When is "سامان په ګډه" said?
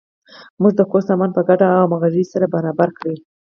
1.09-1.65